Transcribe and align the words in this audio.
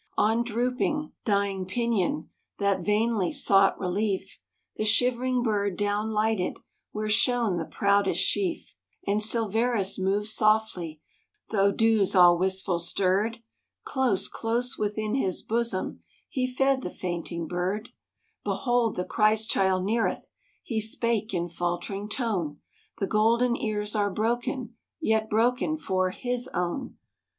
On 0.17 0.43
drooping, 0.43 1.11
dying 1.25 1.67
pinion 1.67 2.31
That 2.57 2.83
vainly 2.83 3.31
sought 3.31 3.79
relief, 3.79 4.39
The 4.77 4.83
shivering 4.83 5.43
bird 5.43 5.77
down 5.77 6.09
lighted 6.09 6.57
Where 6.91 7.07
shone 7.07 7.57
the 7.57 7.65
proudest 7.65 8.19
sheaf; 8.19 8.73
And 9.05 9.21
Silverus 9.21 9.99
moved 9.99 10.25
softly, 10.25 11.01
Though 11.51 11.71
dews 11.71 12.15
all 12.15 12.39
wistful 12.39 12.79
stirred, 12.79 13.43
Close, 13.83 14.27
close 14.27 14.75
within 14.75 15.13
his 15.13 15.43
bosom 15.43 16.01
He 16.27 16.47
fed 16.51 16.81
the 16.81 16.89
fainting 16.89 17.45
bird: 17.47 17.89
"Behold 18.43 18.95
the 18.95 19.05
Christ 19.05 19.51
child 19.51 19.85
neareth!" 19.85 20.31
He 20.63 20.81
spake 20.81 21.31
in 21.31 21.47
faltering 21.47 22.09
tone, 22.09 22.59
"The 22.97 23.05
golden 23.05 23.55
ears 23.55 23.95
are 23.95 24.09
broken, 24.09 24.77
Yet 24.99 25.29
broken 25.29 25.77
for 25.77 26.09
His 26.09 26.47
own." 26.55 26.97